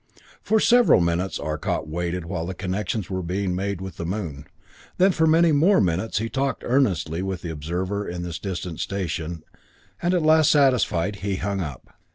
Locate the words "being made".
3.21-3.81